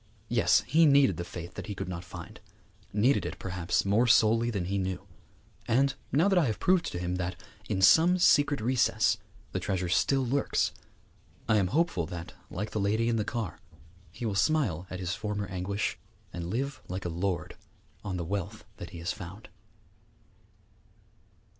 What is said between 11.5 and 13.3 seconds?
am hopeful that, like the lady in the